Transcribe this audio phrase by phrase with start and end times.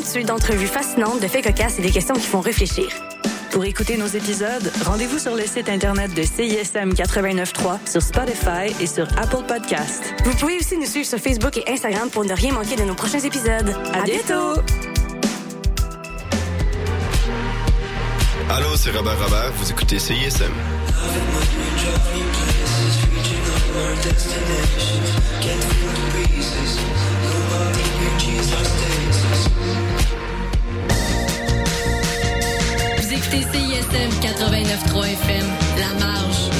[0.00, 2.86] ponctué d'entrevues fascinantes, de faits cocasses et des questions qui font réfléchir.
[3.50, 8.86] Pour écouter nos épisodes, rendez-vous sur le site internet de CISM 89.3, sur Spotify et
[8.86, 10.02] sur Apple Podcast.
[10.24, 12.94] Vous pouvez aussi nous suivre sur Facebook et Instagram pour ne rien manquer de nos
[12.94, 13.76] prochains épisodes.
[13.92, 14.62] À, bientôt!
[18.48, 20.50] Allô, c'est Robert Robert, vous écoutez CISM.
[33.30, 35.46] Vous écoutez CISM 89.3 FM,
[35.78, 36.50] La Marge.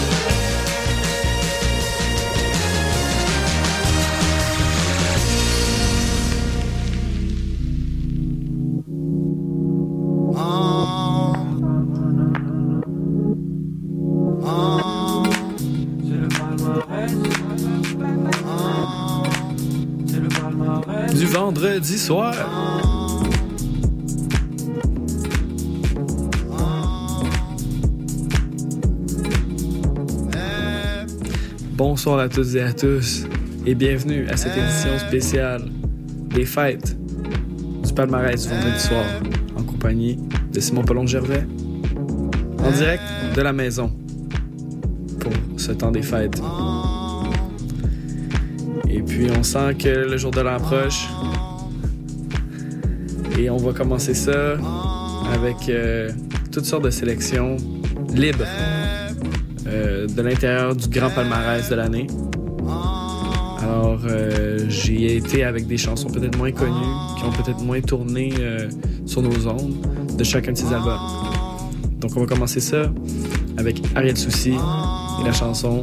[21.15, 22.70] Du vendredi soir.
[31.81, 33.25] Bonsoir à toutes et à tous
[33.65, 35.63] et bienvenue à cette édition spéciale
[36.29, 36.95] des fêtes
[37.83, 39.07] du palmarès du vendredi soir
[39.57, 40.19] en compagnie
[40.53, 41.47] de Simon Paulon Gervais
[42.63, 43.03] en direct
[43.35, 43.91] de la maison
[45.21, 46.43] pour ce temps des fêtes.
[48.91, 51.09] Et puis on sent que le jour de l'an approche
[53.39, 54.59] et on va commencer ça
[55.33, 56.11] avec euh,
[56.53, 57.57] toutes sortes de sélections
[58.13, 58.45] libres
[59.67, 62.07] euh, de l'intérieur du grand palmarès de l'année.
[63.63, 67.81] Alors, euh, j'y ai été avec des chansons peut-être moins connues, qui ont peut-être moins
[67.81, 68.69] tourné euh,
[69.07, 69.75] sur nos ondes,
[70.17, 70.99] de chacun de ces albums.
[71.99, 72.91] Donc, on va commencer ça
[73.59, 75.83] avec Ariel Souci et la chanson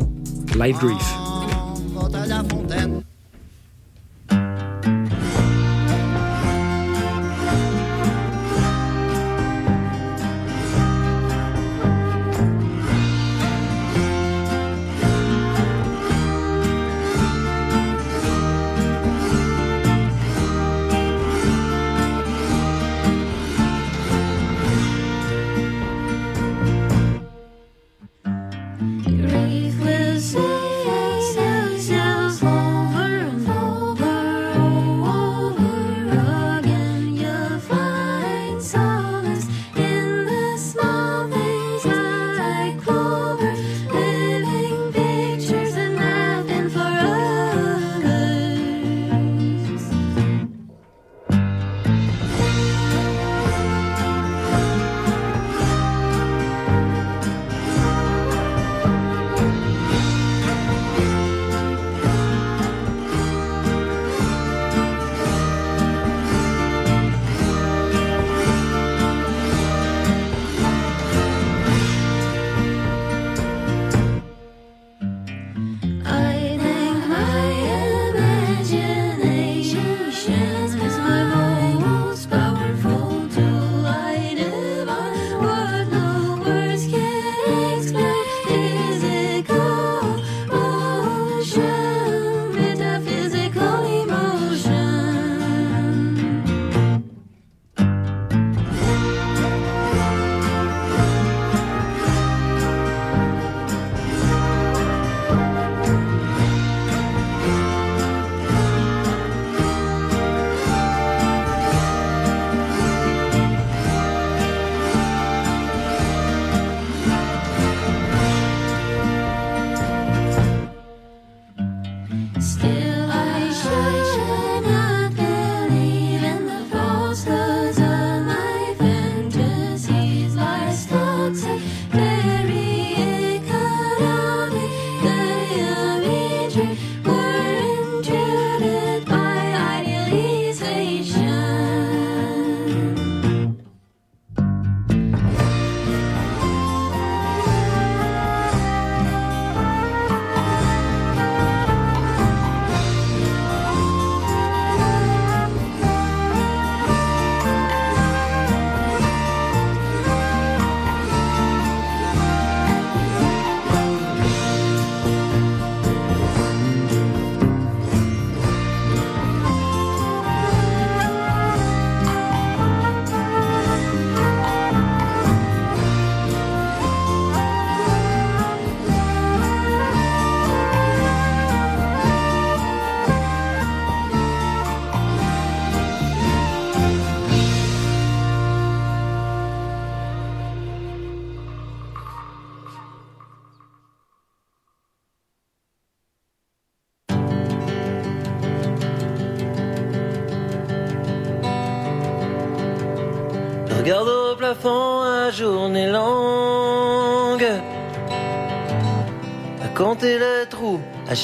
[0.57, 1.15] Light Grief.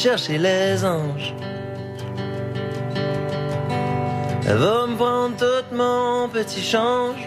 [0.04, 1.34] chercher les anges.
[4.46, 7.26] Elle va me prendre tout mon petit change.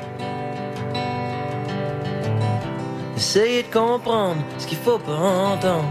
[3.17, 5.89] Essayez de comprendre ce qu'il faut pas entendre.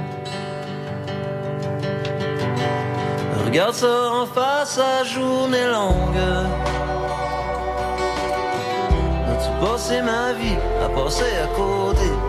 [3.45, 6.23] Regarde ça en face, la journée longue.
[9.31, 12.24] As-tu passé ma vie à passer à côté?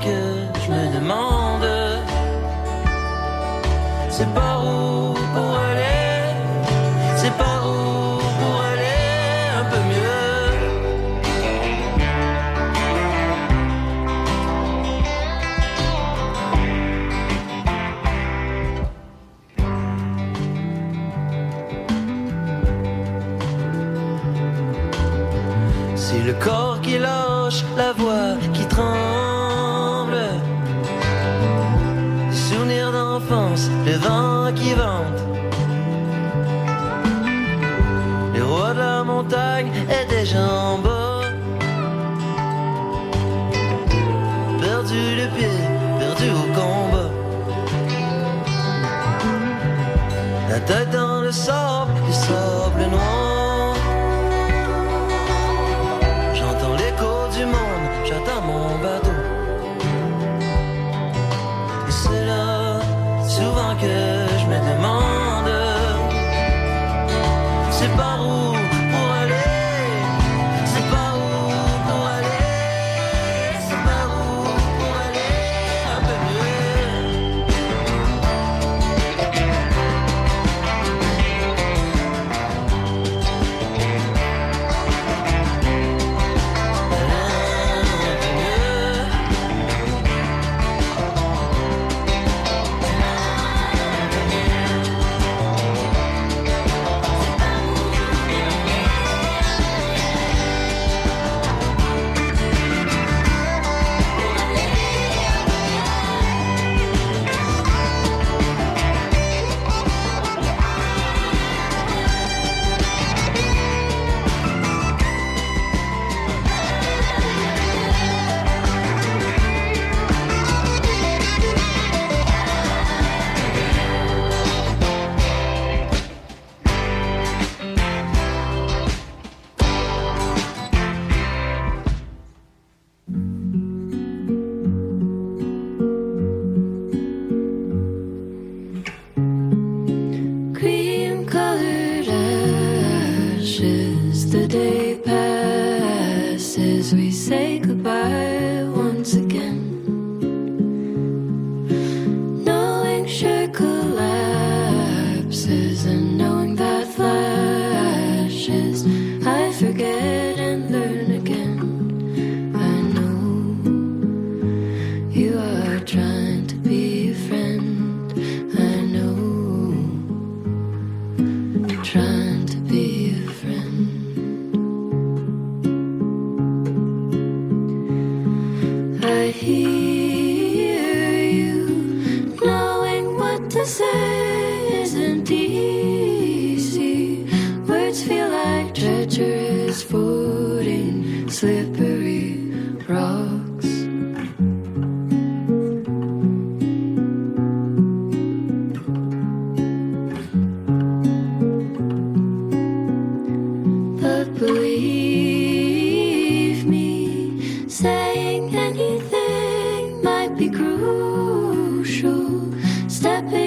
[0.00, 0.18] que
[0.62, 1.68] je me demande.
[4.08, 5.67] C'est par où pour
[34.48, 35.17] aqui vão.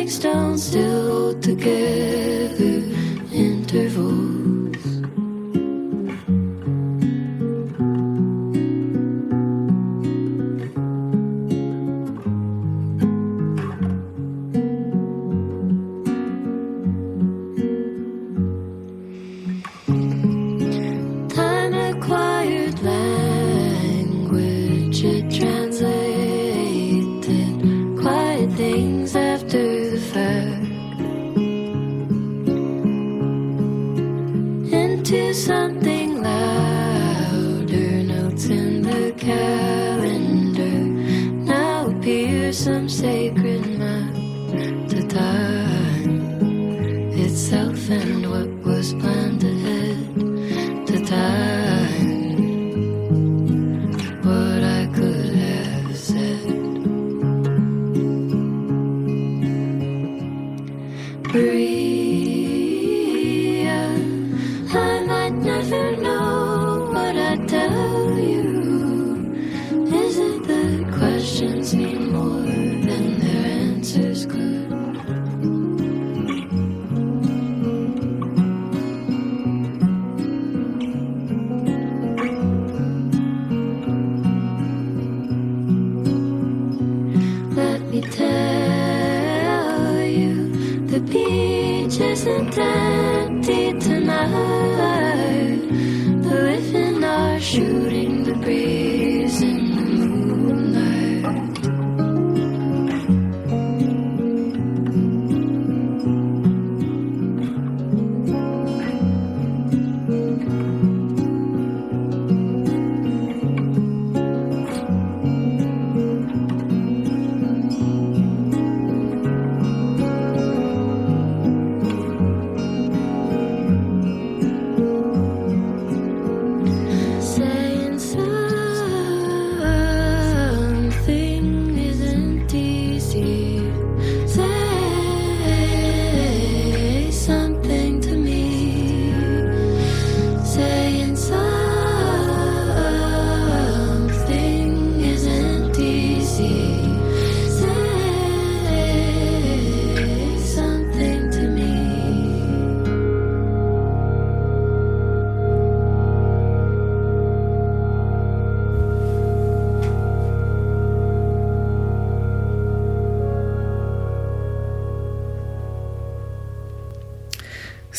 [0.06, 2.21] don't still together.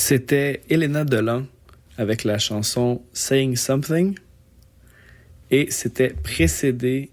[0.04, 1.47] C'était Elena Delan
[1.97, 4.16] avec la chanson Saying Something.
[5.52, 7.11] Et c'était précédé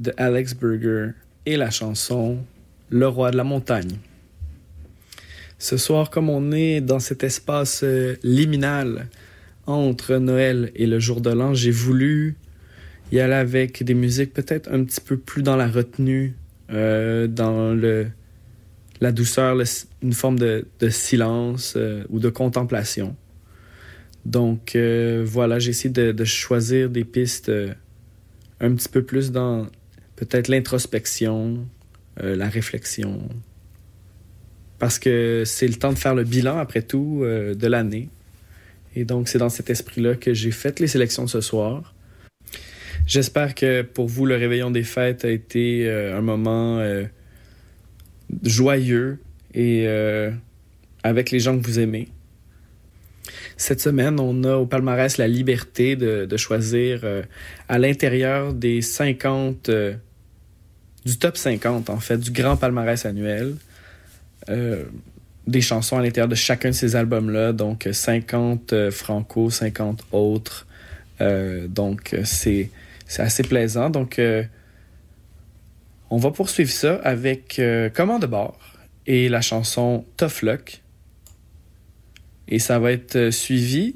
[0.00, 1.10] de Alex Berger
[1.44, 2.38] et la chanson
[2.88, 3.98] Le roi de la montagne.
[5.58, 9.08] Ce soir, comme on est dans cet espace euh, liminal
[9.66, 12.36] entre Noël et le jour de l'an, j'ai voulu
[13.12, 16.34] y aller avec des musiques peut-être un petit peu plus dans la retenue,
[16.70, 18.06] euh, dans le,
[19.02, 19.64] la douceur, le-
[20.06, 23.16] une forme de, silence euh, ou de contemplation.
[24.24, 27.74] Donc euh, voilà, j'ai de, choisir des pistes euh,
[28.60, 29.66] un petit peu plus dans
[30.14, 31.66] peut-être l'introspection,
[32.18, 33.28] la réflexion.
[34.78, 38.08] Parce que c'est le temps de faire le bilan, après tout, de l'année.
[38.94, 41.94] Et donc c'est dans cet esprit-là que j'ai fait les sélections ce soir.
[43.06, 46.82] J'espère que pour vous, le réveillon des fêtes a été un moment
[48.42, 49.18] joyeux
[49.56, 50.30] et euh,
[51.02, 52.08] avec les gens que vous aimez.
[53.56, 57.22] Cette semaine, on a au palmarès la liberté de, choisir euh,
[57.68, 59.94] à l'intérieur des 50, euh,
[61.06, 63.56] du top 50 en fait, du grand palmarès annuel,
[65.46, 67.52] des chansons à l'intérieur de chacun de ces albums-là.
[67.52, 70.66] Donc 50 euh, franco, 50 autres.
[71.18, 72.70] Donc c'est
[73.16, 73.88] assez plaisant.
[73.88, 74.20] Donc
[76.10, 77.58] on va poursuivre ça avec
[77.94, 78.58] Comment de bord
[79.06, 80.82] et la chanson Tough Luck.
[82.48, 83.94] Et ça va être euh, suivi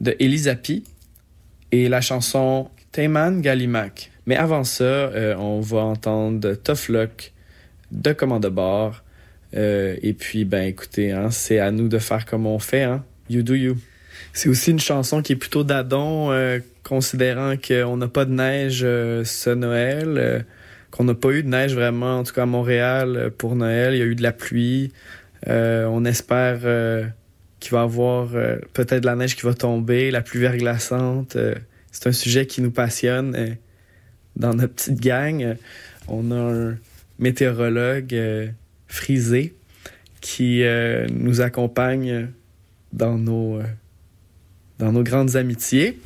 [0.00, 0.84] de Elisapi
[1.72, 4.10] et la chanson Tayman Galimac.
[4.26, 7.32] Mais avant ça, euh, on va entendre Tough Luck
[7.92, 9.02] de Comment de bord.
[9.54, 12.82] Euh, et puis, ben écoutez, hein, c'est à nous de faire comme on fait.
[12.82, 13.04] Hein?
[13.30, 13.76] You do you.
[14.32, 16.30] C'est aussi une chanson qui est plutôt d'adon,
[16.82, 20.44] considérant qu'on n'a pas de neige ce Noël,
[20.96, 23.94] qu'on n'a pas eu de neige vraiment, en tout cas à Montréal, euh, pour Noël.
[23.94, 24.92] Il y a eu de la pluie.
[25.48, 27.06] Euh, on espère euh,
[27.60, 31.36] qu'il va y avoir euh, peut-être de la neige qui va tomber, la pluie verglaçante.
[31.92, 33.56] C'est un sujet qui nous passionne
[34.36, 35.56] dans notre petite gang.
[36.08, 36.78] On a un
[37.18, 38.14] météorologue
[38.86, 39.54] frisé
[40.20, 40.62] qui
[41.10, 42.28] nous accompagne
[42.92, 43.60] dans nos,
[44.78, 45.98] dans nos grandes amitiés.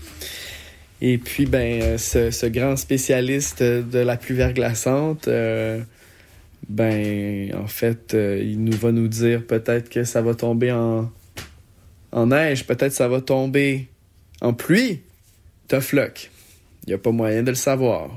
[1.00, 5.80] Et puis, ben, euh, ce, grand spécialiste de la pluie verglaçante, euh,
[6.68, 11.10] ben, en fait, euh, il nous va nous dire peut-être que ça va tomber en,
[12.12, 13.88] en neige, peut-être ça va tomber
[14.40, 15.00] en pluie.
[15.68, 16.30] Tough luck.
[16.86, 18.10] Il n'y a pas moyen de le savoir.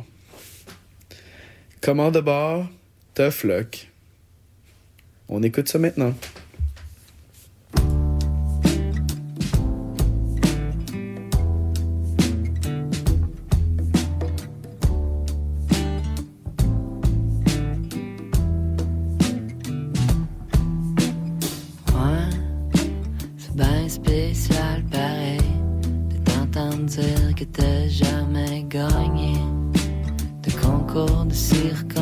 [1.82, 2.68] Comment de bord?
[3.14, 3.90] Tough luck.
[5.30, 6.14] On écoute ça maintenant.
[23.94, 25.40] Spécial pareil
[26.10, 29.34] de t'entendre dire que t'as jamais gagné
[30.42, 31.93] de concours de circonstances.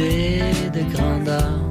[0.00, 1.69] Tes idées de grandeur.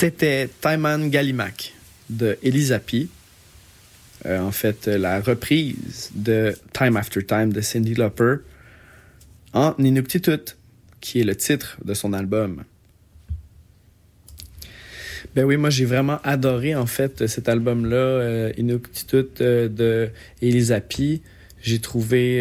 [0.00, 1.74] C'était Taiman Galimac
[2.08, 3.10] de Elisapi.
[4.24, 8.36] Euh, en fait, euh, la reprise de Time After Time de Cindy Lauper
[9.52, 10.56] en Inuktitut,
[11.02, 12.64] qui est le titre de son album.
[15.34, 20.08] Ben oui, moi j'ai vraiment adoré en fait cet album-là, euh, Inuktitut euh, de
[20.40, 21.20] Elisapi.
[21.60, 22.40] J'ai trouvé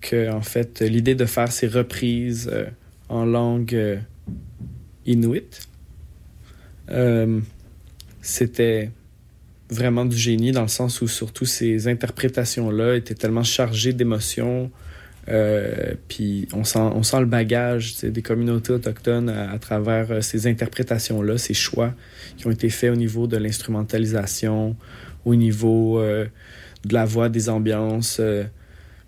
[0.00, 2.50] que en fait l'idée de faire ces reprises
[3.08, 4.00] en langue
[5.06, 5.68] inuit,
[6.90, 7.40] euh,
[8.22, 8.90] c'était
[9.70, 14.70] vraiment du génie dans le sens où surtout ces interprétations-là étaient tellement chargées d'émotions.
[15.28, 20.46] euh, puis on sent, on sent le bagage des communautés autochtones à, travers euh, ces
[20.46, 21.94] interprétations-là, ces choix
[22.36, 24.76] qui ont été faits au niveau de l'instrumentalisation,
[25.24, 28.20] au niveau de la voix, des ambiances,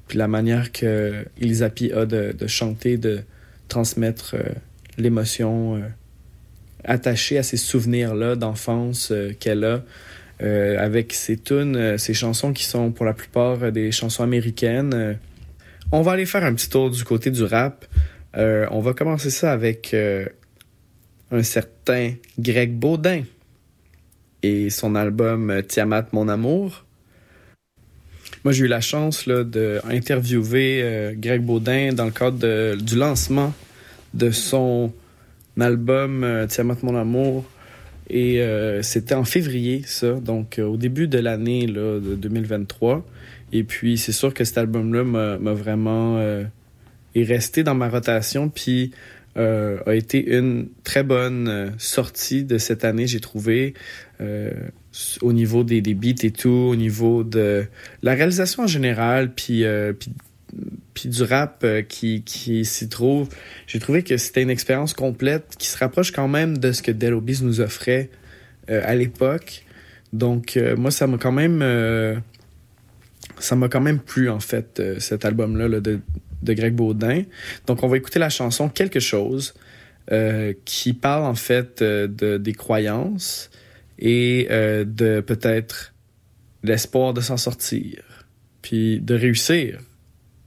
[0.08, 3.20] puis la manière que Elisapi a de, de chanter, de
[3.68, 4.36] transmettre
[4.96, 5.82] l'émotion
[6.86, 9.82] attachée à ces souvenirs-là d'enfance euh, qu'elle a.
[10.42, 15.18] euh, avec ses tunes, euh, ses chansons qui sont pour la plupart des chansons américaines.
[15.92, 17.86] On va aller faire un petit tour du côté du rap.
[18.34, 19.96] On va commencer ça avec
[21.30, 23.22] un certain Greg Baudin
[24.42, 26.84] et son album Tiamat Mon Amour.
[28.44, 33.54] Moi, j'ai eu la chance d'interviewer Greg Baudin dans le cadre du lancement
[34.12, 34.92] de son
[35.62, 37.44] album euh, Tiamat Mon Amour.
[38.08, 43.04] Et euh, c'était en février, ça, donc euh, au début de l'année là, de 2023.
[43.52, 46.44] Et puis, c'est sûr que cet album-là m'a m'a vraiment euh,
[47.14, 48.92] est resté dans ma rotation, puis
[49.36, 53.74] euh, a été une très bonne sortie de cette année, j'ai trouvé,
[55.20, 57.66] au niveau des, des beats et tout, au niveau de
[58.02, 59.64] la réalisation en général, puis,
[59.98, 60.10] puis,
[60.94, 63.28] puis du rap euh, qui, qui s'y trouve.
[63.66, 66.90] J'ai trouvé que c'était une expérience complète qui se rapproche quand même de ce que
[66.90, 68.10] Dead Obies nous offrait
[68.70, 69.64] euh, à l'époque.
[70.12, 71.60] Donc, euh, moi, ça m'a quand même...
[73.38, 76.00] ça m'a quand même plu, en fait, cet album-là là, de,
[76.42, 77.22] de Greg Baudin.
[77.66, 79.54] Donc, on va écouter la chanson Quelque chose,
[80.64, 83.50] qui parle, en fait, de, des croyances
[83.98, 85.92] et de peut-être
[86.62, 88.02] l'espoir de s'en sortir,
[88.62, 89.80] puis de réussir,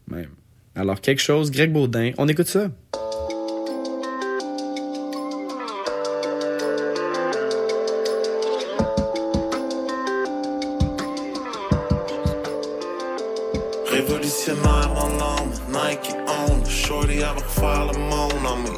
[0.10, 0.30] même.
[0.76, 2.70] Alors, quelque chose, Greg Baudin, on écoute ça.
[13.92, 16.66] Révolutionnaire dans l'âme, Nike on.
[16.66, 18.70] Shorty avec faire le monde en me.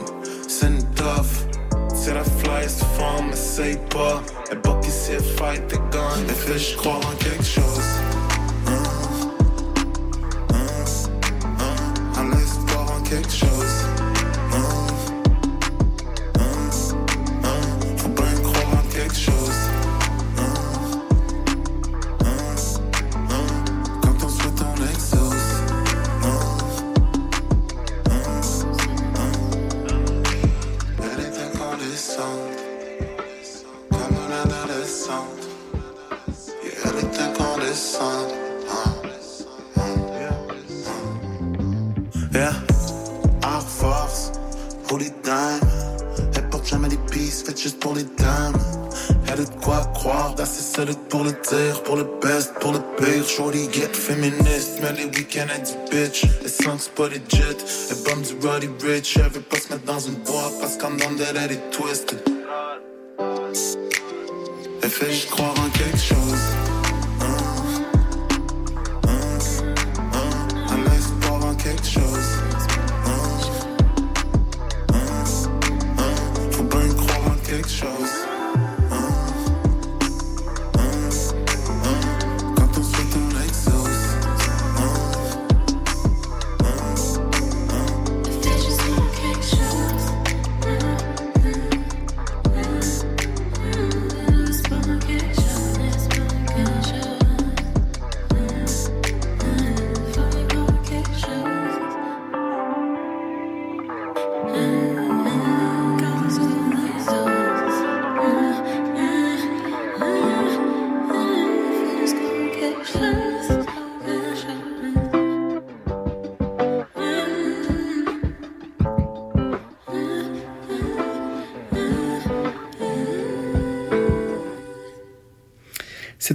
[0.48, 1.48] C'est une tough.
[1.94, 4.24] C'est la fly, c'est femme, mais c'est pas.
[4.50, 6.18] Elle pas qui sait fight the gun.
[6.28, 7.71] Elle fait, je crois en quelque chose.
[13.22, 13.61] connection
[65.10, 65.71] juste croire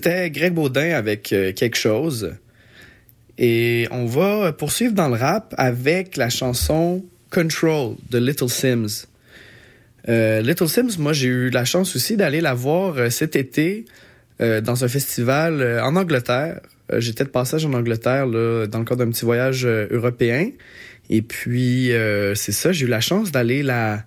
[0.06, 2.34] Greg Baudin avec euh, quelque chose.
[3.38, 9.06] Et on va poursuivre dans le rap avec la chanson Control de Little Sims.
[10.08, 13.84] Euh, Little Sims, moi j'ai eu la chance aussi d'aller la voir euh, cet été
[14.38, 16.60] dans un festival en Angleterre.
[16.98, 20.50] J'étais de passage en Angleterre dans le cadre d'un petit voyage européen.
[21.08, 21.90] Et puis
[22.34, 24.04] c'est ça, j'ai eu la chance d'aller la,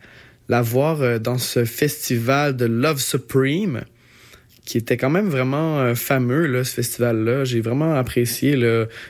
[0.48, 3.82] voir dans ce festival de Love Supreme
[4.70, 7.44] qui était quand même vraiment euh, fameux, là, ce festival-là.
[7.44, 8.52] J'ai vraiment apprécié.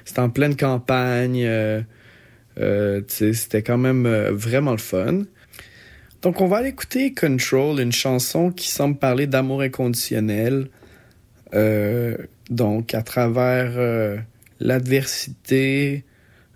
[0.05, 1.43] C'était en pleine campagne.
[1.43, 1.81] euh,
[2.59, 5.23] euh, C'était quand même vraiment le fun.
[6.21, 10.69] Donc, on va aller écouter Control, une chanson qui semble parler d'amour inconditionnel.
[11.51, 14.23] Donc, à travers
[14.61, 16.05] l'adversité,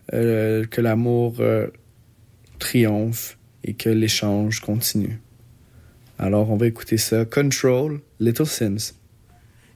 [0.09, 1.41] que l'amour
[2.57, 5.19] triomphe et que l'échange continue.
[6.23, 7.25] Alors, on va écouter ça.
[7.25, 8.93] Control, Little Sims.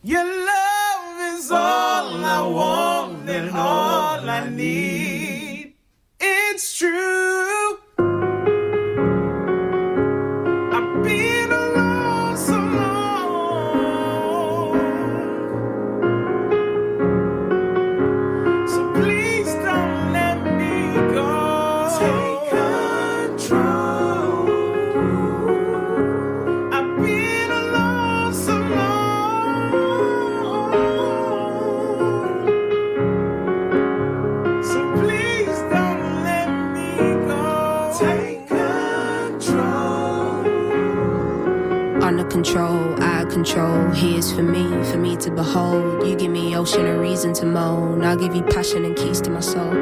[0.05, 5.73] Your love is all I want and all I need.
[6.21, 7.46] It's true.
[42.47, 43.89] Control, of control.
[43.91, 46.07] Here's for me, for me to behold.
[46.07, 48.03] You give me ocean a reason to moan.
[48.03, 49.73] I'll give you passion and keys to my soul.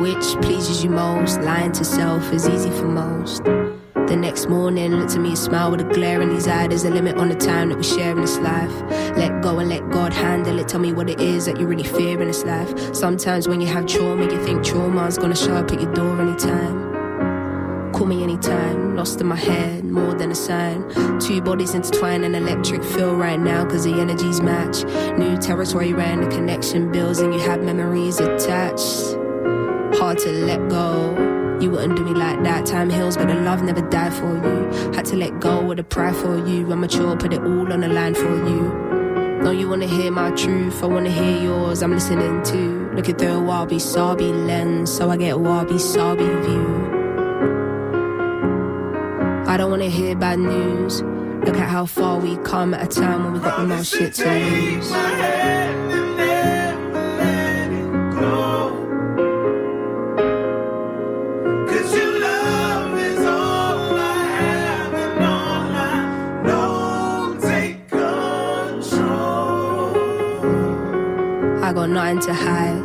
[0.00, 1.42] Which pleases you most?
[1.42, 3.44] Lying to self is easy for most.
[3.44, 6.66] The next morning, look to me, and smile with a glare in his eye.
[6.66, 8.72] There's a limit on the time that we share in this life.
[9.18, 10.68] Let go and let God handle it.
[10.68, 12.94] Tell me what it is that you really fear in this life.
[12.94, 16.81] Sometimes when you have trauma, you think trauma's gonna show up at your door anytime.
[18.02, 20.82] Call me anytime, lost in my head, more than a sign.
[21.20, 24.82] Two bodies intertwined, an electric feel right now, cause the energies match.
[25.16, 29.14] New territory ran the connection builds, and you have memories attached.
[30.00, 31.14] Hard to let go.
[31.60, 32.66] You wouldn't do me like that.
[32.66, 34.92] Time heals, but the love never died for you.
[34.92, 36.72] Had to let go with the pride for you.
[36.72, 39.38] I'm mature, put it all on the line for you.
[39.44, 41.84] No, you wanna hear my truth, I wanna hear yours.
[41.84, 42.90] I'm listening to.
[42.96, 46.91] Looking through a wabi sabi lens, so I get wabi sabi view.
[49.52, 51.02] I don't wanna hear bad news.
[51.44, 54.14] Look at how far we come at a time when we got the most shit
[54.14, 54.90] to lose.
[54.90, 58.72] my hand and never let it go.
[61.66, 65.94] 'Cause your love is all I have and all I
[66.46, 67.36] know.
[67.50, 69.12] Take control.
[71.62, 72.80] I got nothing to hide.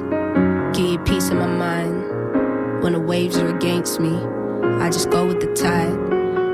[0.73, 1.95] Give you peace in my mind.
[2.83, 4.15] When the waves are against me,
[4.81, 5.97] I just go with the tide.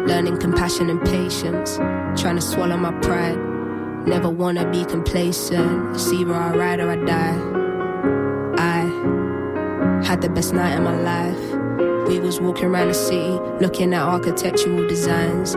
[0.05, 1.77] Learning compassion and patience.
[2.21, 3.37] Trying to swallow my pride.
[4.07, 5.95] Never wanna be complacent.
[5.95, 7.37] It's either I ride or I die.
[8.57, 12.07] I had the best night of my life.
[12.07, 15.53] We was walking around the city, looking at architectural designs.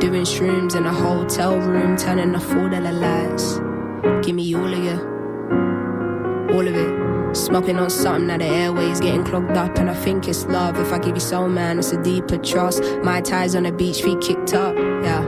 [0.00, 3.58] Doing shrooms in a hotel room, turning off all the lights.
[4.26, 5.20] Give me all of you
[6.52, 7.09] all of it.
[7.32, 10.76] Smoking on something that the airways getting clogged up, and I think it's love.
[10.78, 12.82] If I give you soul, man, it's a deeper trust.
[13.04, 15.22] My ties on the beach, feet kicked up, yeah.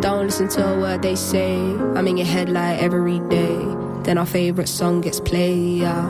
[0.00, 1.56] Don't listen to a word they say.
[1.56, 3.58] I'm in your head like every day.
[4.04, 6.08] Then our favorite song gets played, yeah.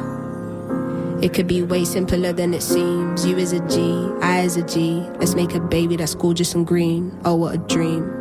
[1.20, 3.26] It could be way simpler than it seems.
[3.26, 5.00] You is a G, I is a G.
[5.18, 7.18] Let's make a baby that's gorgeous and green.
[7.24, 8.17] Oh, what a dream.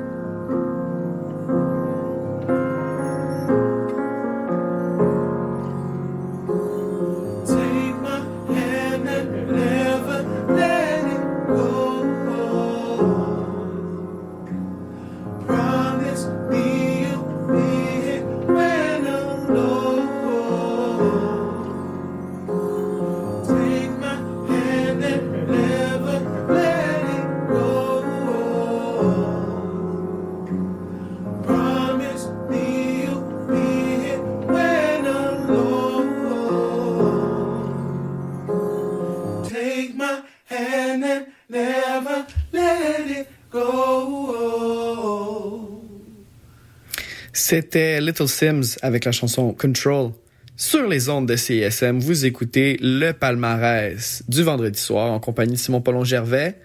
[47.49, 50.11] C'était Little Sims avec la chanson Control.
[50.57, 55.57] Sur les ondes de CISM, vous écoutez le palmarès du vendredi soir en compagnie de
[55.57, 56.57] Simon Paulon Gervais,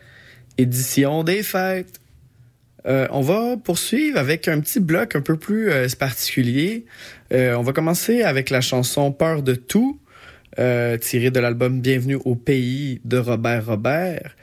[0.59, 2.01] édition des fêtes.
[2.85, 6.85] Euh, on va poursuivre avec un petit bloc un peu plus euh, particulier.
[7.33, 10.01] Euh, on va commencer avec la chanson Peur de tout,
[10.57, 14.35] tirée de l'album Bienvenue au pays de Robert Robert.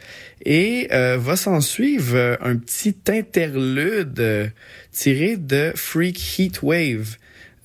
[0.45, 4.53] Et va s'en suivre un petit interlude
[4.99, 7.15] tiré de Freak Heat Wave.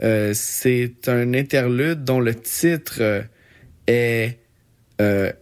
[0.03, 3.23] Euh, C'est un interlude dont le titre euh,
[3.89, 4.39] est
[5.01, 5.33] euh,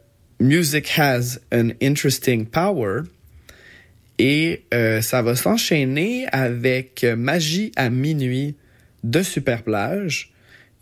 [0.40, 3.02] Music Has an Interesting Power.
[4.18, 4.66] Et
[5.00, 8.54] ça va s'enchaîner avec Magie à minuit
[9.02, 10.32] de Superplage.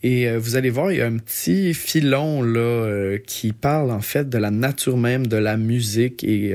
[0.02, 4.28] Et vous allez voir, il y a un petit filon là qui parle en fait
[4.28, 6.54] de la nature même de la musique et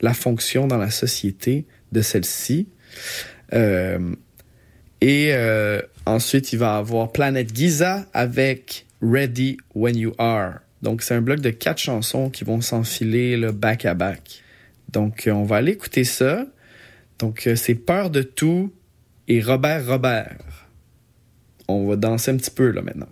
[0.00, 2.66] la fonction dans la société de celle-ci.
[3.54, 4.14] Euh,
[5.00, 10.60] et euh, ensuite, il va avoir Planète Giza avec Ready When You Are.
[10.82, 14.42] Donc, c'est un bloc de quatre chansons qui vont s'enfiler là, back à back.
[14.92, 16.46] Donc, euh, on va aller écouter ça.
[17.18, 18.72] Donc, c'est Peur de tout
[19.26, 20.38] et Robert Robert.
[21.66, 23.08] On va danser un petit peu là maintenant.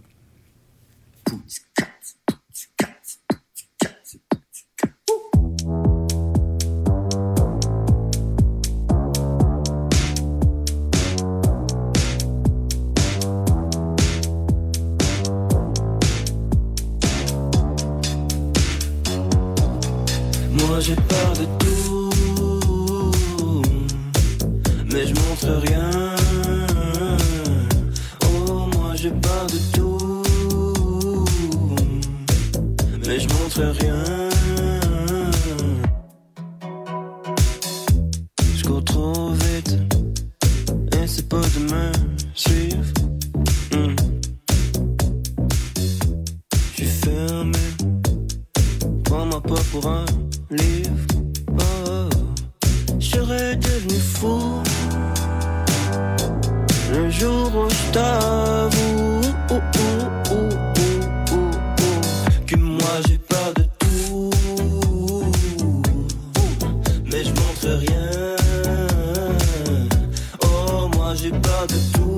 [20.76, 22.10] Moi j'ai peur de tout,
[24.92, 25.90] mais je montre rien.
[28.26, 30.22] Oh, moi j'ai peur de tout,
[33.06, 34.25] mais je montre rien.
[71.56, 72.15] Moi j'ai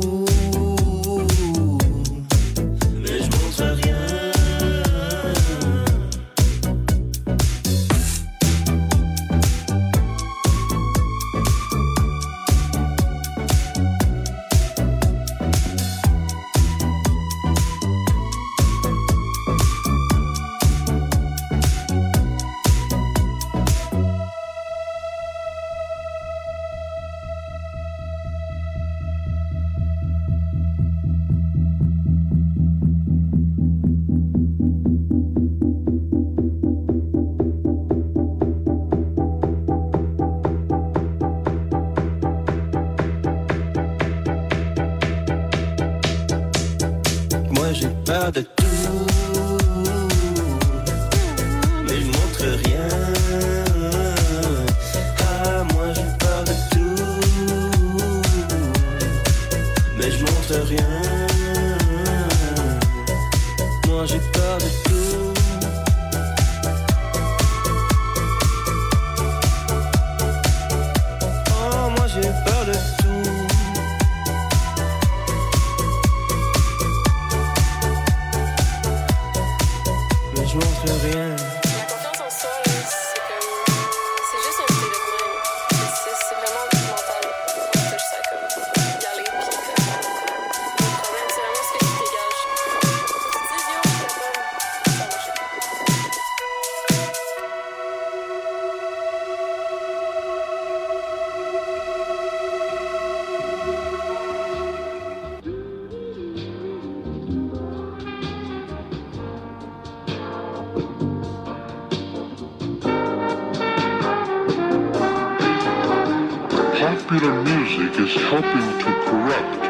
[117.08, 119.67] Popular music is helping to corrupt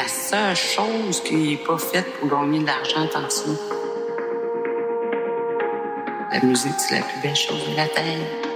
[0.00, 3.50] la seule chose qui n'est pas faite pour gagner de l'argent tant que.
[6.32, 8.49] La musique, c'est la plus belle chose de la Terre.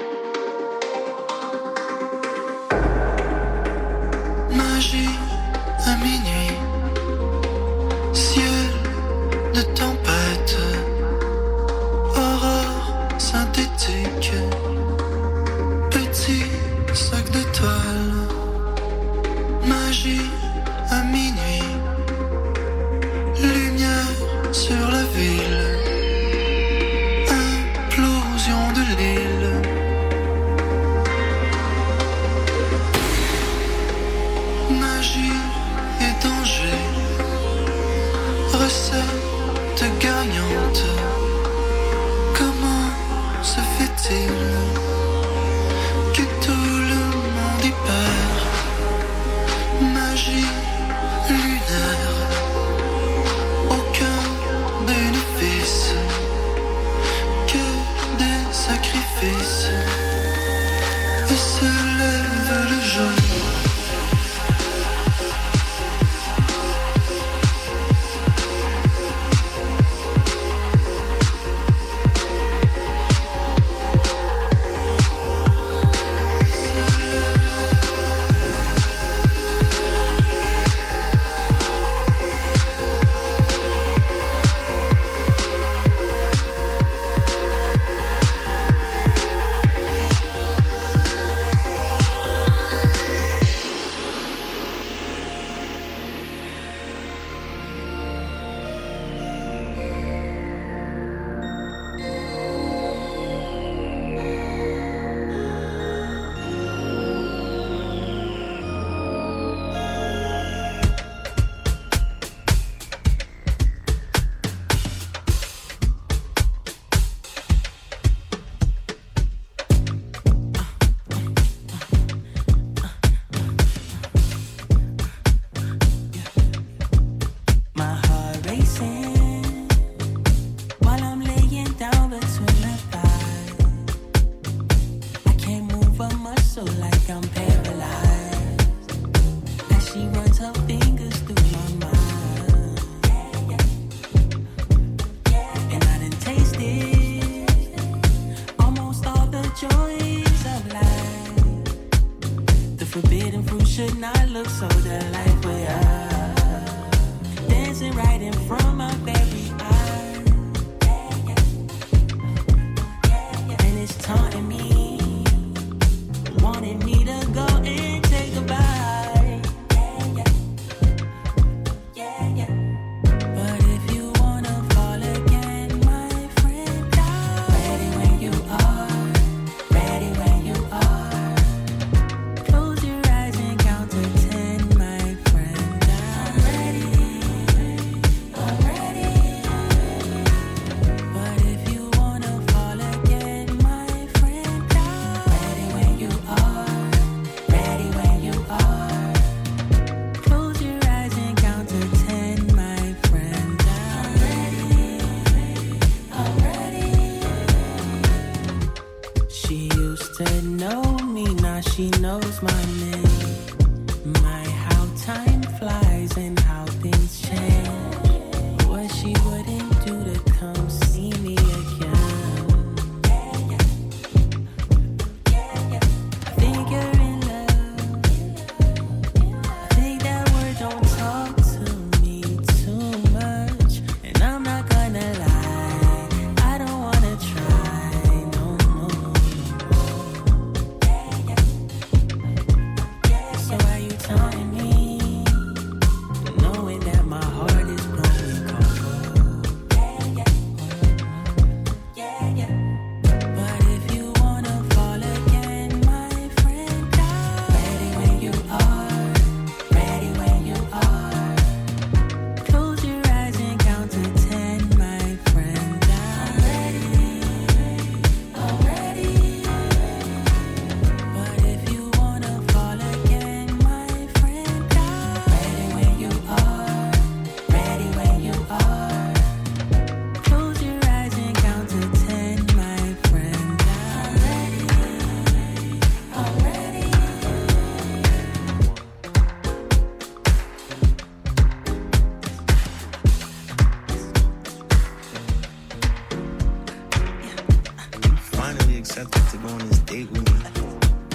[298.96, 300.38] Accepted to go on this date with me?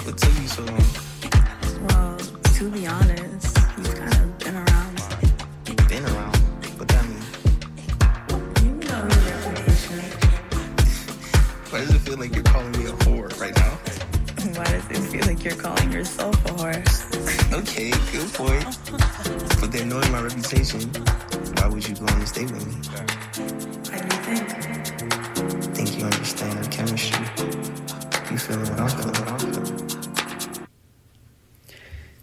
[0.03, 0.83] What took you so long?
[1.87, 4.97] Well, to be honest, you've kind of been around.
[5.87, 6.35] Been around.
[6.77, 7.23] What that mean?
[8.65, 9.99] You know your reputation.
[11.69, 13.79] Why does it feel like you're calling me a whore right now?
[14.59, 17.53] Why does it feel like you're calling yourself a whore?
[17.53, 18.77] Okay, good point.
[19.61, 20.81] But then knowing my reputation,
[21.55, 22.75] why would you go on this date with me?
[23.89, 24.58] Why do you think?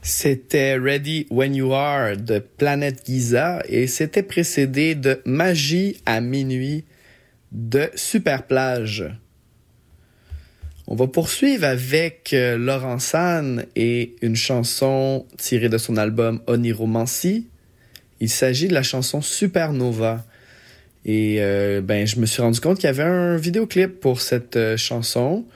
[0.02, 6.84] C'était Ready When You Are de Planète Giza et c'était précédé de Magie à minuit
[7.52, 9.04] de Super Plage.
[10.88, 12.98] On va poursuivre avec euh, Laurent
[13.74, 17.48] et une chanson tirée de son album Oniromancy.
[18.20, 20.24] Il s'agit de la chanson Supernova.
[21.06, 24.56] Et euh, ben, je me suis rendu compte qu'il y avait un vidéoclip pour cette
[24.56, 25.46] euh, chanson.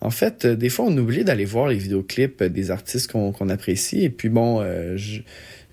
[0.00, 4.02] En fait, euh, des fois, on oublie d'aller voir les vidéoclips des artistes qu'on apprécie.
[4.02, 4.96] Et puis bon, euh,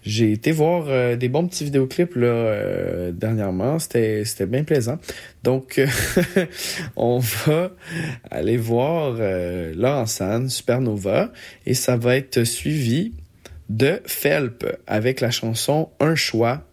[0.03, 3.79] j'ai été voir des bons petits vidéoclips là dernièrement.
[3.79, 4.99] C'était bien plaisant.
[5.43, 5.81] Donc,
[6.95, 7.71] on va
[8.29, 9.17] aller voir
[9.75, 11.31] Laurent San, Supernova,
[11.65, 13.13] et ça va être suivi
[13.69, 16.65] de Felp avec la chanson Un choix.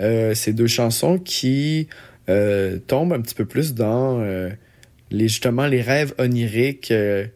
[0.00, 1.88] Euh, ces deux chansons qui
[2.28, 4.50] euh, tombent un petit peu plus dans euh,
[5.10, 7.26] les, justement les rêves oniriques, euh,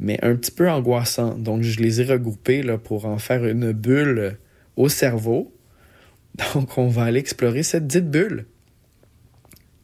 [0.00, 1.36] mais un petit peu angoissants.
[1.36, 4.38] Donc, je les ai regroupés là, pour en faire une bulle
[4.76, 5.54] au cerveau.
[6.54, 8.46] Donc, on va aller explorer cette dite bulle.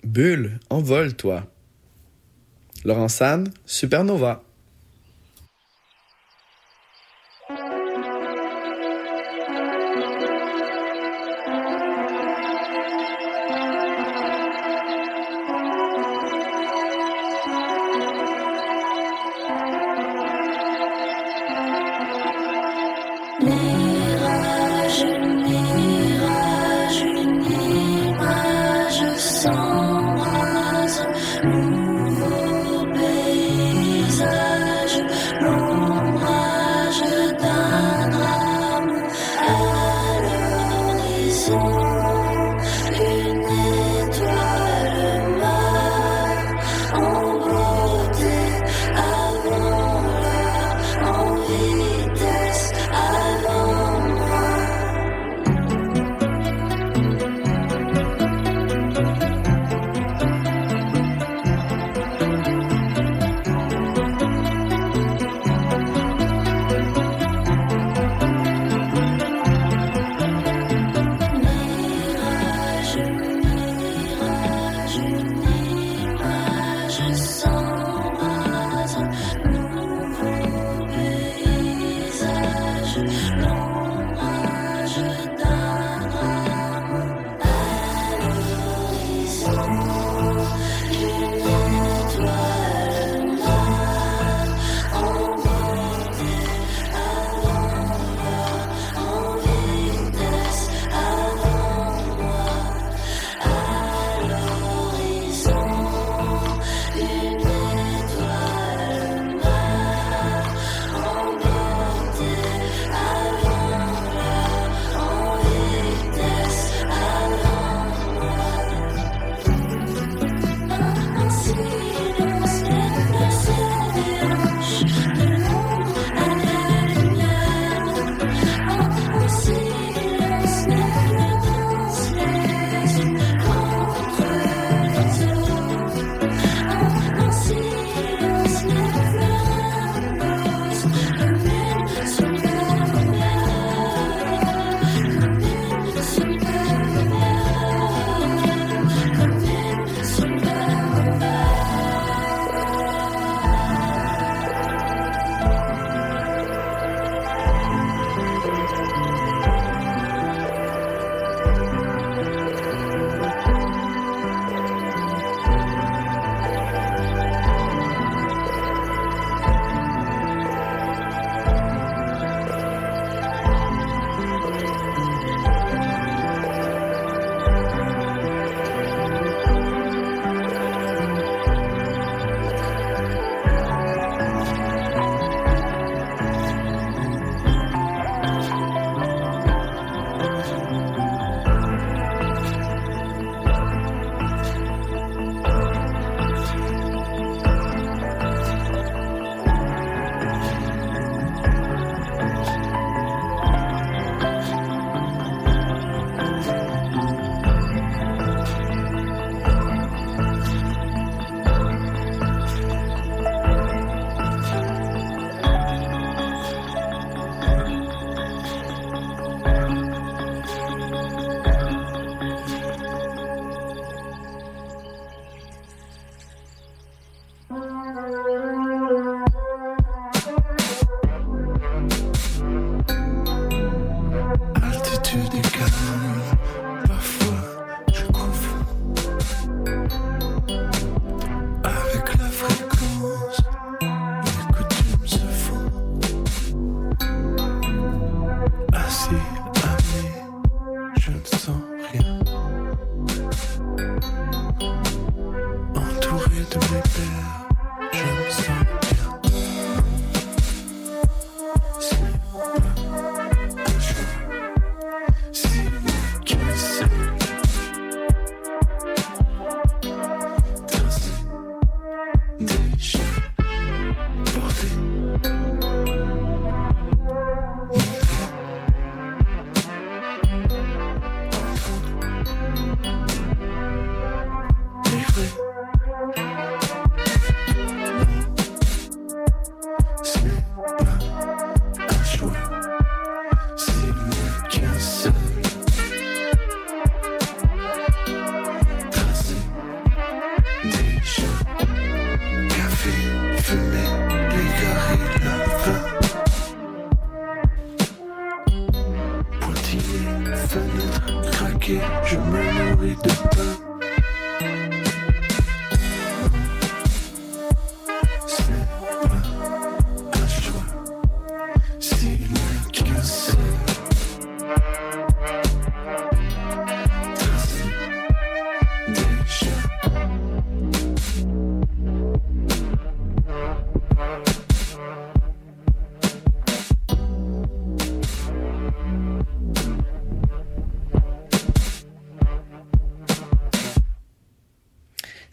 [0.05, 1.47] Bulle, envole-toi.
[2.85, 4.46] Laurent San, Supernova.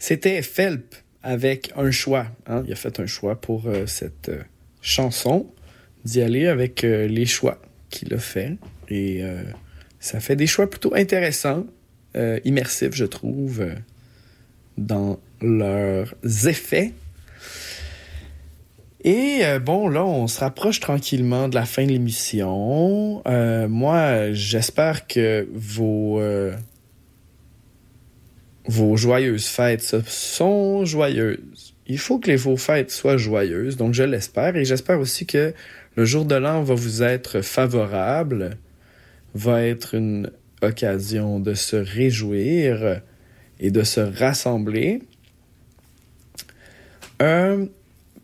[0.06, 2.26] C'était Phelps avec un choix.
[2.46, 2.62] hein.
[2.66, 4.42] Il a fait un choix pour euh, cette euh,
[4.82, 5.46] chanson,
[6.04, 8.58] d'y aller avec euh, les choix qu'il a fait.
[8.90, 9.22] Et
[10.00, 11.64] ça fait des choix plutôt intéressants,
[12.44, 13.64] immersifs, je trouve,
[14.76, 16.14] dans leurs
[16.46, 16.92] effets.
[19.04, 23.22] Et bon, là, on se rapproche tranquillement de la fin de l'émission.
[23.68, 26.20] Moi, j'espère que vos,
[28.66, 31.74] vos joyeuses fêtes sont joyeuses.
[31.86, 34.56] Il faut que les, vos fêtes soient joyeuses, donc je l'espère.
[34.56, 35.52] Et j'espère aussi que
[35.96, 38.56] le jour de l'an va vous être favorable,
[39.34, 40.30] va être une
[40.62, 43.02] occasion de se réjouir
[43.60, 45.02] et de se rassembler.
[47.22, 47.66] Euh,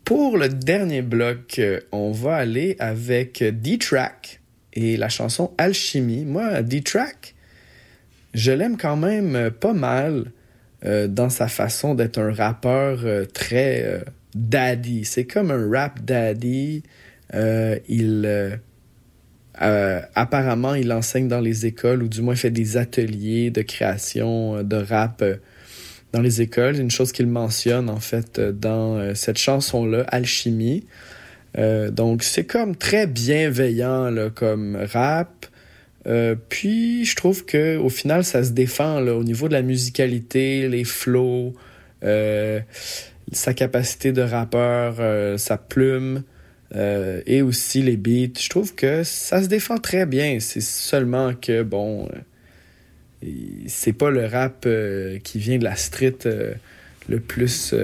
[0.03, 1.61] pour le dernier bloc,
[1.91, 4.41] on va aller avec D-Track
[4.73, 6.25] et la chanson Alchimie.
[6.25, 7.35] Moi, D-Track,
[8.33, 10.31] je l'aime quand même euh, pas mal
[10.85, 14.03] euh, dans sa façon d'être un rappeur euh, très
[14.35, 15.05] daddy.
[15.05, 16.83] C'est comme un rap daddy.
[17.33, 18.59] Il
[19.53, 24.75] apparemment, il enseigne dans les écoles ou du moins fait des ateliers de création de
[24.75, 25.23] rap
[26.13, 26.79] dans les écoles.
[26.79, 30.85] Une chose qu'il mentionne en fait dans cette chanson-là, Alchimie.
[31.57, 35.45] Euh, donc c'est comme très bienveillant là, comme rap.
[36.07, 40.67] Euh, puis je trouve que au final ça se défend au niveau de la musicalité,
[40.67, 41.53] les flows,
[42.03, 42.59] euh,
[43.31, 46.23] sa capacité de rappeur, euh, sa plume
[47.25, 48.39] et aussi les beats.
[48.39, 50.39] Je trouve que ça se défend très bien.
[50.39, 52.09] C'est seulement que bon,
[53.67, 54.65] c'est pas le rap
[55.21, 56.19] qui vient de la street
[57.09, 57.75] le plus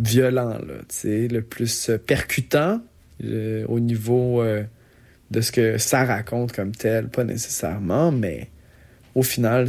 [0.00, 0.58] violent,
[1.06, 2.82] le plus percutant
[3.22, 4.44] au niveau
[5.30, 8.50] de ce que ça raconte comme tel, pas nécessairement, mais
[9.14, 9.68] au final,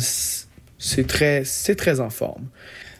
[0.78, 2.50] c'est très, c'est très en forme.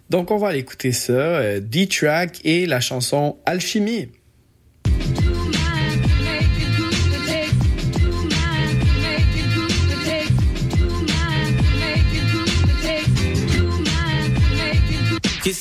[0.10, 4.10] Donc on va aller écouter ça, euh, D-Track et la chanson Alchimie.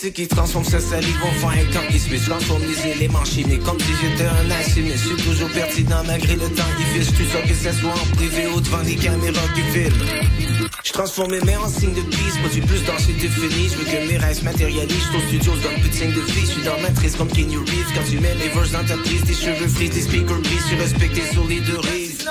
[0.04, 3.80] C'est qui transforme sa salive en et quand il se transforme les éléments chimiques Comme
[3.80, 7.42] si j'étais un alchimiste Je suis toujours pertinent malgré le temps qui Je suis sûr
[7.42, 10.04] que ça soit en privé ou devant des caméras qui filment
[10.84, 14.12] Je transforme mes mains en signe de peace Produis plus d'anxiété défini Je veux que
[14.12, 16.40] mes rêves se matérialisent au studio, donne plus de signe de vie.
[16.40, 17.94] Je suis dans matrice comme Kenny Reeves.
[17.94, 20.66] Quand tu mets les verses dans ta prise Tes cheveux frisent, tes speakers brisent Je
[20.66, 22.28] suis respecté sur les deux rives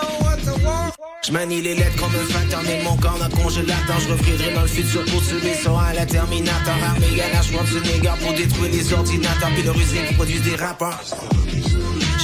[1.26, 4.00] je manie les lettres comme un mais mon corps le congélateur.
[4.00, 6.76] Je reviendrai dans le futur pour tuer ça à la Terminator.
[6.84, 9.50] Armé à la Schwarzenegger pour détruire les ordinateurs.
[9.54, 11.00] Puis leur usine qui produisent des rappeurs.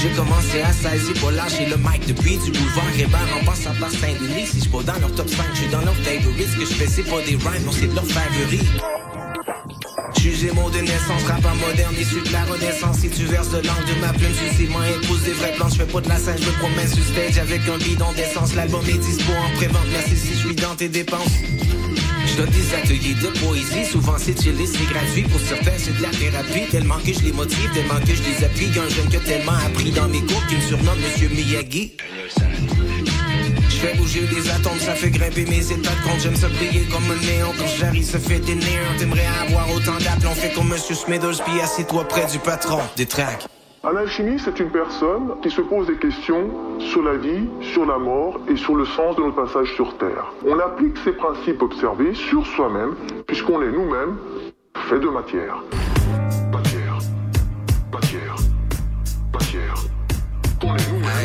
[0.01, 3.91] J'ai commencé à saisir pour lâcher le mic depuis du boulevard Hébert en passant par
[3.91, 4.47] Saint-Denis.
[4.47, 6.47] Si je pas dans leur top 5, je suis dans leur favorite.
[6.51, 8.59] Ce que je fais, c'est pas des rhymes, non, c'est de leur favori.
[10.21, 12.99] Jugez mon de naissance, rappeur moderne issu de la renaissance.
[12.99, 15.85] Si tu verses de l'angle de ma plume suicilement épouse des vraies plantes, je fais
[15.85, 18.53] pas de la scène, je me promets sur stage avec un bidon d'essence.
[18.53, 21.39] L'album est dispo en prévente, merci si je suis dans tes dépenses.
[22.27, 25.23] Je donne des ateliers de poésie, souvent c'est chillé, c'est gratuit.
[25.23, 28.43] Pour certains, c'est de la thérapie, tellement que je les motive, tellement que je les
[28.43, 28.67] appuie.
[28.77, 31.93] Un jeune qui a tellement appris dans mes cours qui me surnomme Monsieur Miyagi.
[33.81, 36.19] Je fais bouger les atomes, ça fait grimper mes états de compte.
[36.19, 38.59] J'aime ça briller comme un néon quand j'arrive, ça fait des.
[38.97, 42.79] T'aimerais avoir autant d'aplomb, fait comme Monsieur Smithers, puis assis-toi près du patron.
[42.97, 43.47] Des tracks.
[43.85, 46.49] Un alchimiste, c'est une personne qui se pose des questions
[46.91, 50.25] sur la vie, sur la mort et sur le sens de notre passage sur Terre.
[50.45, 52.95] On applique ces principes observés sur soi-même,
[53.27, 54.17] puisqu'on est nous-mêmes
[54.89, 55.07] faits de.
[55.07, 55.63] Matière.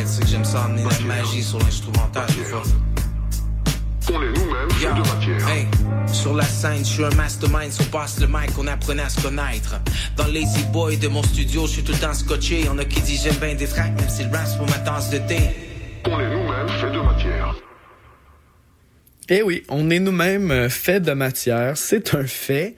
[0.05, 2.63] Arrête, c'est que j'aime ça amener la magie sur l'instrumental, des fois.
[4.13, 5.49] On est nous-mêmes faits de matière.
[5.49, 5.67] Hey,
[6.13, 9.23] sur la scène, je suis un mastermind, on passe le mic, on apprenait à se
[9.23, 9.81] connaître.
[10.17, 12.65] Dans Lazy Boy de mon studio, je suis tout le temps scotché.
[12.65, 14.79] Y'en a qui disent j'aime bien des tracks, même si le rap c'est pour ma
[14.79, 15.39] tasse de thé.
[16.07, 17.57] On est nous-mêmes faits de matière.
[19.31, 22.77] Eh oui, on est nous-mêmes euh, faits de matière, c'est un fait.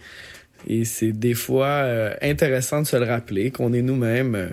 [0.68, 4.48] Et c'est des fois euh, intéressant de se le rappeler qu'on est nous-mêmes euh,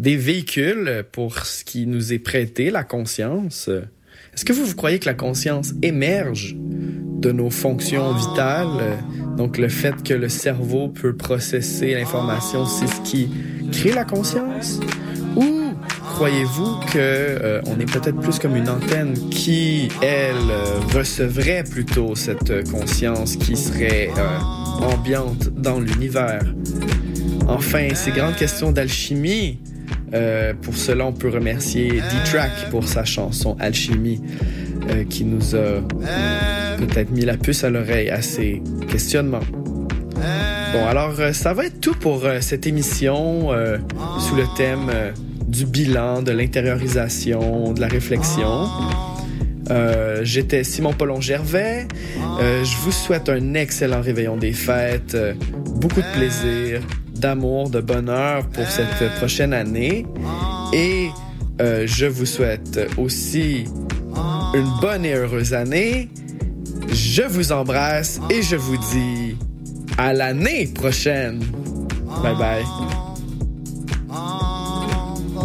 [0.00, 3.68] des véhicules pour ce qui nous est prêté, la conscience.
[4.32, 8.98] Est-ce que vous, vous croyez que la conscience émerge de nos fonctions vitales?
[9.36, 13.28] Donc le fait que le cerveau peut processer l'information, c'est ce qui
[13.72, 14.80] crée la conscience?
[15.36, 15.74] Ou
[16.14, 22.70] croyez-vous que euh, on est peut-être plus comme une antenne qui, elle, recevrait plutôt cette
[22.70, 24.38] conscience qui serait euh,
[24.82, 26.42] ambiante dans l'univers?
[27.46, 29.58] Enfin, ces grandes questions d'alchimie,
[30.14, 34.20] euh, pour cela, on peut remercier D-Track pour sa chanson Alchimie,
[34.90, 35.80] euh, qui nous a
[36.78, 39.40] peut-être mis la puce à l'oreille à ces questionnements.
[40.72, 43.78] Bon, alors, euh, ça va être tout pour euh, cette émission euh,
[44.20, 45.10] sous le thème euh,
[45.48, 48.68] du bilan, de l'intériorisation, de la réflexion.
[49.70, 51.88] Euh, J'étais Simon Paulon Gervais.
[52.40, 55.34] Euh, je vous souhaite un excellent réveillon des fêtes, euh,
[55.80, 56.80] beaucoup de plaisir,
[57.20, 60.06] d'amour, de bonheur pour cette prochaine année.
[60.72, 61.10] Et
[61.60, 63.64] euh, je vous souhaite aussi
[64.54, 66.08] une bonne et heureuse année.
[66.92, 69.36] Je vous embrasse et je vous dis
[69.98, 71.40] à l'année prochaine.
[72.22, 73.09] Bye bye.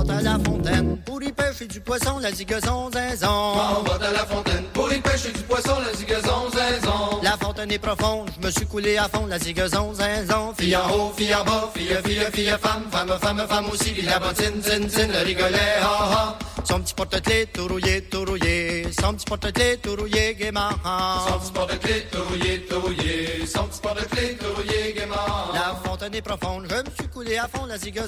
[0.05, 3.27] Va à la fontaine pour y pêcher du poisson, la zigazon, zinzon.
[3.27, 7.21] On va à la fontaine pour y pêcher du poisson, la zigazon, zinzon.
[7.23, 10.53] La fontaine est profonde, je me suis coulé à fond, la zigazon, zinzon.
[10.57, 14.19] Fille en haut, fille en bas, fille, fille, fille, femme, femme, femme, femme aussi, la
[14.19, 16.39] bottine, zin, zin, le rigolet, ha, ha.
[16.63, 18.87] Son petit porte-clés, tout rouillé, tout rouillé.
[18.99, 20.69] Son petit porte-clés, tout rouillé, gaiement.
[21.27, 23.45] Son petit porte-clés, tout rouillé, tout rouillé.
[23.45, 25.15] Son petit porte-clés, tout rouillé, gaiement.
[25.53, 28.07] La fontaine est profonde, je me suis coulé à fond, la zigazon.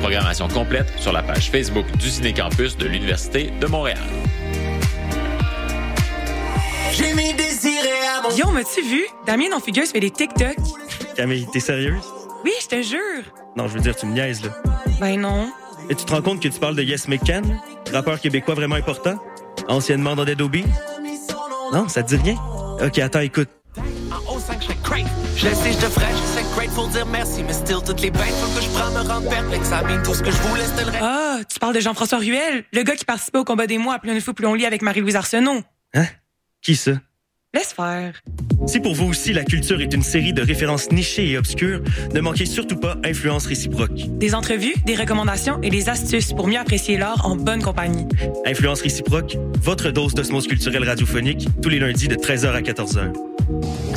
[0.00, 3.98] Programmation complète sur la page Facebook du Cinécampus de l'Université de Montréal.
[6.92, 8.36] J'ai mis désiré à mon.
[8.36, 9.04] Yo, m'as-tu vu?
[9.26, 10.56] Damien non figure fait des TikTok.
[11.16, 12.04] Camille, t'es sérieuse?
[12.44, 13.24] Oui, je te jure.
[13.56, 14.50] Non, je veux dire, tu me niaises, là.
[15.00, 15.50] Ben non.
[15.88, 17.60] Et tu te rends compte que tu parles de Yes McCann,
[17.92, 19.18] rappeur québécois vraiment important,
[19.68, 20.40] anciennement dans Dead?
[21.72, 22.36] Non, ça te dit rien?
[22.84, 23.48] Ok, attends, écoute.
[23.76, 25.08] En haut 5, je serais crave.
[25.36, 28.22] Je le sais, je devrais, je serais grateful dire merci, mais still, toutes les bêtes
[28.22, 29.68] faut que je prends me rendre perplexe.
[29.68, 31.02] Ça mine tout ce que je voulais, c'était le reste.
[31.02, 33.98] Ah, tu parles de Jean-François Ruel, le gars qui participait au combat des mois à
[33.98, 35.62] Plus on est fou, plus on lit avec Marie-Louise Arsenault.
[35.94, 36.06] Hein?
[36.62, 36.92] Qui ça?
[37.54, 38.20] Laisse faire.
[38.66, 41.82] Si pour vous aussi la culture est une série de références nichées et obscures,
[42.12, 43.92] ne manquez surtout pas Influence réciproque.
[44.18, 48.06] Des entrevues, des recommandations et des astuces pour mieux apprécier l'art en bonne compagnie.
[48.44, 53.12] Influence réciproque, votre dose d'osmose culturelle radiophonique, tous les lundis de 13h à 14h.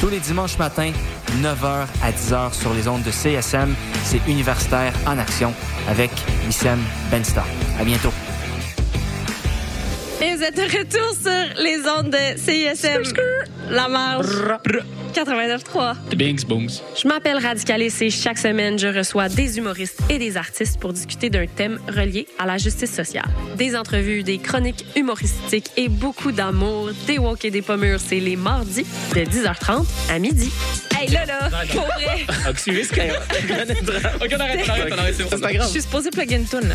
[0.00, 0.92] Tous les dimanches matins,
[1.40, 3.74] 9h à 10h sur les ondes de CSM,
[4.04, 5.54] c'est Universitaire en Action
[5.88, 6.10] avec
[6.46, 6.78] Wissem
[7.10, 7.44] Bensta.
[7.80, 8.12] À bientôt.
[10.20, 13.02] Et vous êtes de retour sur les ondes de CISM.
[13.70, 14.26] La marge.
[15.16, 16.14] 89.3.
[16.14, 16.68] Bings, booms.
[16.94, 21.30] Je m'appelle Radicalis et chaque semaine, je reçois des humoristes et des artistes pour discuter
[21.30, 23.24] d'un thème relié à la justice sociale.
[23.56, 27.98] Des entrevues, des chroniques humoristiques et beaucoup d'amour, des walk et des pommures.
[27.98, 30.52] C'est les mardis de 10h30 à midi.
[31.00, 32.26] Hey, là, là, pour vrai.
[32.50, 33.00] Oxyrisque.
[34.20, 35.14] Ok, on arrête, on arrête, on arrête.
[35.16, 36.74] C'est pas Je suis supposée plugger une toune, là.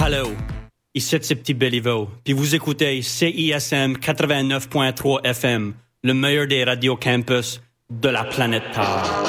[0.00, 0.28] Hello,
[0.94, 5.74] ici c'est Petit Béliveau, puis vous écoutez CISM 89.3 FM,
[6.04, 9.28] le meilleur des radios campus de la planète Terre.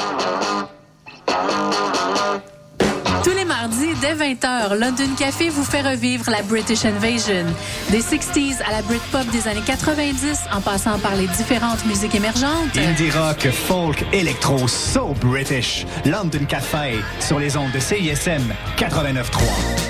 [3.60, 7.44] mardi, dès 20h, London Café vous fait revivre la British Invasion.
[7.90, 12.76] Des 60s à la Britpop des années 90, en passant par les différentes musiques émergentes.
[12.76, 15.84] Indie rock, folk, électro, so British.
[16.06, 19.89] London Café sur les ondes de CISM 89.3.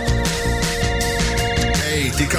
[2.00, 2.24] Hey, t'es